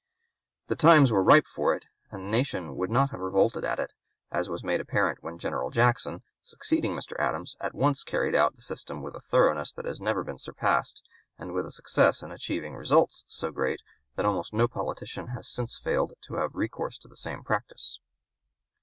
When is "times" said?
0.75-1.11